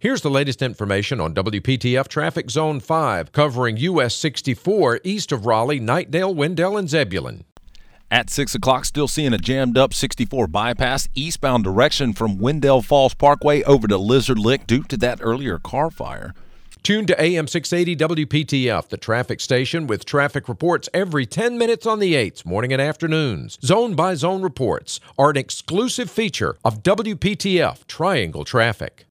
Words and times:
Here's 0.00 0.20
the 0.20 0.30
latest 0.30 0.62
information 0.62 1.20
on 1.20 1.34
WPTF 1.34 2.06
Traffic 2.06 2.50
Zone 2.50 2.78
5, 2.78 3.32
covering 3.32 3.78
US 3.78 4.14
64 4.14 5.00
east 5.02 5.32
of 5.32 5.44
Raleigh, 5.44 5.80
Knightdale, 5.80 6.32
Wendell, 6.32 6.76
and 6.76 6.88
Zebulon. 6.88 7.42
At 8.08 8.30
6 8.30 8.54
o'clock, 8.54 8.84
still 8.84 9.08
seeing 9.08 9.32
a 9.32 9.38
jammed 9.38 9.76
up 9.76 9.92
64 9.92 10.46
bypass 10.46 11.08
eastbound 11.16 11.64
direction 11.64 12.12
from 12.12 12.38
Wendell 12.38 12.80
Falls 12.80 13.12
Parkway 13.12 13.64
over 13.64 13.88
to 13.88 13.98
Lizard 13.98 14.38
Lick 14.38 14.68
due 14.68 14.84
to 14.84 14.96
that 14.98 15.18
earlier 15.20 15.58
car 15.58 15.90
fire. 15.90 16.32
Tune 16.84 17.04
to 17.06 17.20
AM 17.20 17.48
680 17.48 18.24
WPTF, 18.24 18.88
the 18.90 18.96
traffic 18.96 19.40
station 19.40 19.88
with 19.88 20.04
traffic 20.04 20.48
reports 20.48 20.88
every 20.94 21.26
10 21.26 21.58
minutes 21.58 21.86
on 21.86 21.98
the 21.98 22.14
8s, 22.14 22.46
morning 22.46 22.72
and 22.72 22.80
afternoons. 22.80 23.58
Zone 23.64 23.96
by 23.96 24.14
zone 24.14 24.42
reports 24.42 25.00
are 25.18 25.30
an 25.30 25.36
exclusive 25.36 26.08
feature 26.08 26.56
of 26.64 26.84
WPTF 26.84 27.84
Triangle 27.88 28.44
Traffic. 28.44 29.06